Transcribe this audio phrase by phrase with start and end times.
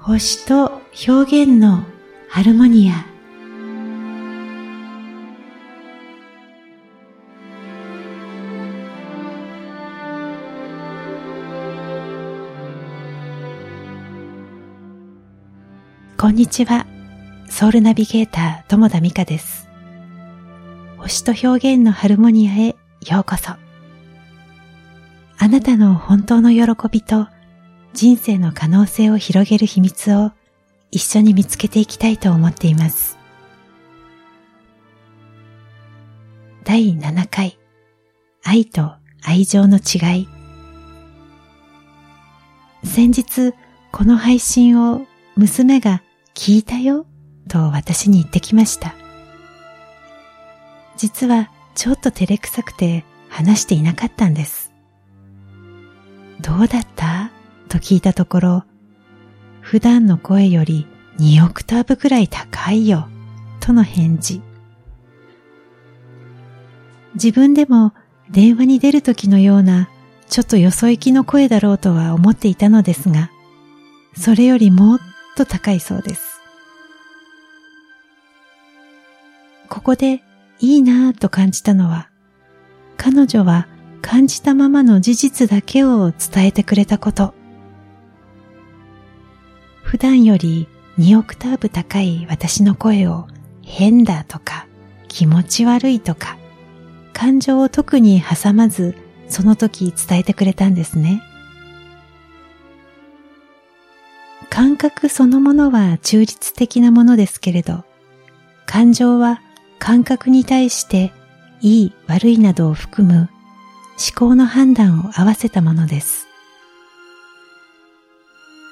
[0.00, 1.84] 星と表現の
[2.30, 3.04] ハルモニア
[16.16, 16.86] こんにちは。
[17.50, 19.68] ソウルナビゲーター、友田美香です。
[20.96, 22.76] 星と表現のハルモニアへ
[23.10, 23.50] ようこそ。
[25.40, 27.28] あなたの本当の喜びと
[27.98, 30.30] 人生の可能性を広げる秘密を
[30.92, 33.18] 一緒に見つけていきたいと思っています。
[36.62, 37.58] 第7回
[38.44, 38.92] 愛と
[39.24, 40.28] 愛情の違い
[42.84, 43.52] 先日
[43.90, 45.04] この配信を
[45.34, 46.00] 娘が
[46.36, 47.04] 聞いたよ
[47.48, 48.94] と私に言ってきました。
[50.96, 54.72] 実はちょっと照れくさくて話していなかったんです。
[56.40, 57.17] どうだった？
[57.68, 58.64] と聞いたところ、
[59.60, 60.86] 普段の声より
[61.18, 63.08] 2オクターブくらい高いよ、
[63.60, 64.40] との返事。
[67.14, 67.92] 自分でも
[68.30, 69.88] 電話に出る時のような
[70.28, 73.30] ちょっとよそ行きの声だろうとは思っていたのですが、
[74.16, 74.98] それよりもっ
[75.36, 76.40] と高いそうです。
[79.68, 80.22] ここで
[80.60, 82.08] いいなぁと感じたのは、
[82.96, 83.68] 彼女は
[84.02, 87.34] 感じたままの事実だけを伝えてくれたこと。
[89.88, 93.26] 普段より2オクターブ高い私の声を
[93.64, 94.66] 変だとか
[95.08, 96.36] 気持ち悪いとか
[97.14, 98.94] 感情を特に挟まず
[99.28, 101.22] その時伝えてくれたんですね。
[104.50, 107.84] 感覚そのものは中立的なものですけれど、
[108.66, 109.40] 感情は
[109.78, 111.12] 感覚に対して
[111.62, 113.30] いい悪いなどを含む
[113.96, 116.26] 思考の判断を合わせたものです。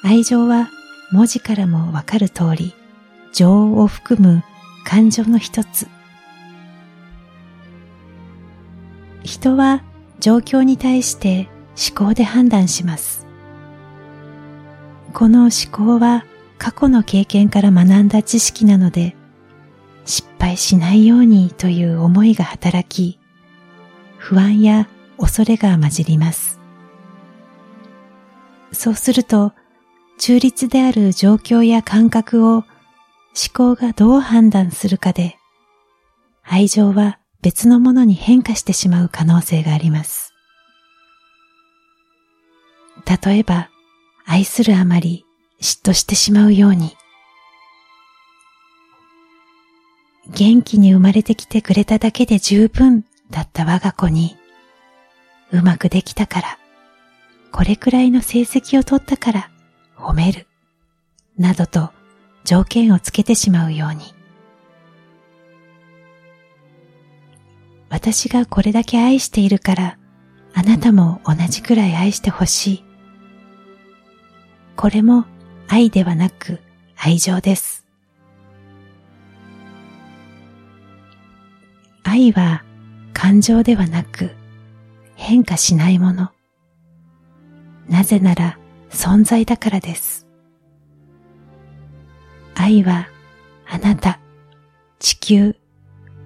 [0.02, 0.70] 愛情は
[1.12, 2.74] 文字からもわかる通り、
[3.32, 4.42] 情を含む
[4.84, 5.88] 感情の一つ。
[9.22, 9.82] 人は
[10.20, 13.26] 状況に対して思考で判断します。
[15.12, 16.24] この思考は
[16.58, 19.14] 過去の経験から学んだ知識なので、
[20.04, 23.18] 失敗しないようにという思いが働き、
[24.18, 26.60] 不安や恐れが混じります。
[28.72, 29.52] そうすると
[30.18, 32.64] 中立である状況や感覚を思
[33.54, 35.36] 考がどう判断するかで、
[36.42, 40.32] 愛情は別のものに変化してしまう可能性があります。
[43.24, 43.70] 例えば、
[44.24, 45.24] 愛するあまり
[45.60, 46.96] 嫉妬してしまうように、
[50.34, 54.36] 元気に生まれてきてくれただけで十分だった我が子に、
[55.52, 56.58] うまくできたから、
[57.52, 59.50] これくらいの成績を取ったから、
[59.96, 60.46] 褒める、
[61.38, 61.90] などと
[62.44, 64.14] 条件をつけてしまうように。
[67.88, 69.98] 私がこれだけ愛しているから、
[70.54, 72.84] あなたも同じくらい愛してほしい。
[74.76, 75.24] これも
[75.68, 76.60] 愛ではなく
[76.96, 77.86] 愛情です。
[82.02, 82.64] 愛は
[83.12, 84.30] 感情ではなく
[85.16, 86.30] 変化しないもの。
[87.88, 88.58] なぜなら
[88.90, 90.26] 存在だからです。
[92.54, 93.08] 愛は
[93.68, 94.20] あなた、
[94.98, 95.56] 地球、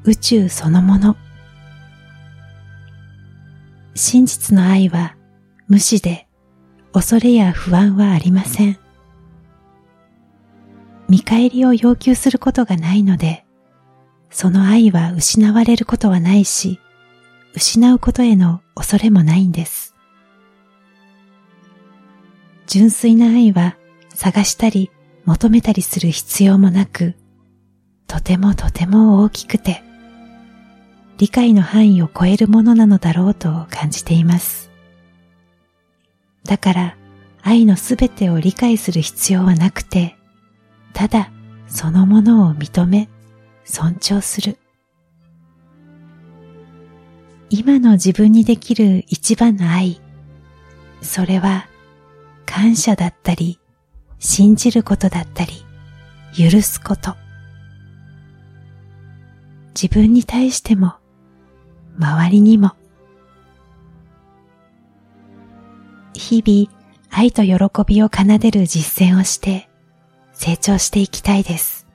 [0.05, 1.17] 宇宙そのもの。
[3.95, 5.17] 真実の愛は
[5.69, 6.27] 無視で
[6.93, 8.79] 恐れや不安はありません。
[11.09, 13.45] 見返りを要求することがないので、
[14.31, 16.79] その愛は失われることはないし、
[17.55, 19.97] 失うことへの恐れもないんです。
[22.71, 23.77] 純粋な愛は
[24.15, 24.93] 探したり
[25.25, 27.17] 求めたりする必要もなく、
[28.07, 29.83] とてもとても大きくて、
[31.19, 34.71] 理解の範囲を超えるものなのだろうと感じています。
[36.45, 36.97] だから
[37.43, 40.17] 愛のすべてを理解する必要はなくて、
[40.93, 41.33] ただ
[41.67, 43.09] そのものを認め、
[43.65, 44.59] 尊重する。
[47.49, 50.01] 今の自分にできる一番の愛、
[51.03, 51.67] それは
[52.51, 53.61] 感謝だったり、
[54.19, 55.53] 信じることだったり、
[56.37, 57.15] 許すこと。
[59.81, 60.95] 自分に対しても、
[61.97, 62.73] 周りにも。
[66.13, 66.69] 日々、
[67.09, 67.55] 愛と喜
[67.87, 69.69] びを奏でる実践をして、
[70.33, 71.87] 成長していきたいです。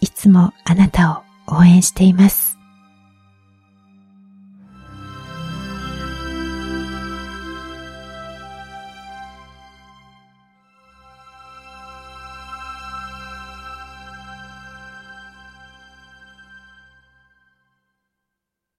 [0.00, 2.55] いつもあなたを応援しています。